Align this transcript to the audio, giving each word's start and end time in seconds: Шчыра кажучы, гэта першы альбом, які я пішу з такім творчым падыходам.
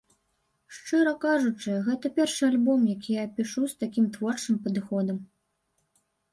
Шчыра 0.77 1.13
кажучы, 1.25 1.75
гэта 1.89 2.11
першы 2.17 2.43
альбом, 2.49 2.81
які 2.95 3.11
я 3.23 3.27
пішу 3.37 3.61
з 3.69 3.73
такім 3.85 4.11
творчым 4.19 4.55
падыходам. 4.67 5.25